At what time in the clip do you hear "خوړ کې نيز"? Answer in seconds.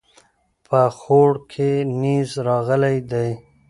0.97-2.29